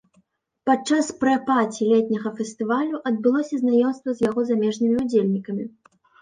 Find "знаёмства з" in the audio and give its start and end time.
3.61-4.27